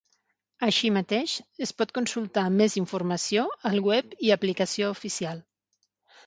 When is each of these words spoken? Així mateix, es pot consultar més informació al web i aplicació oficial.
Així 0.67 0.89
mateix, 0.93 1.35
es 1.65 1.73
pot 1.81 1.93
consultar 1.97 2.45
més 2.61 2.77
informació 2.81 3.45
al 3.71 3.79
web 3.89 4.17
i 4.29 4.33
aplicació 4.39 4.91
oficial. 4.97 5.45